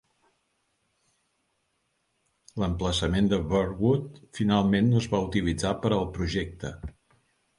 L'emplaçament 2.63 3.29
de 3.33 3.37
Burwood 3.51 4.17
finalment 4.39 4.91
no 4.93 5.01
es 5.05 5.09
va 5.13 5.23
utilitzar 5.29 5.77
per 5.85 5.95
al 5.99 6.09
projecte. 6.19 6.73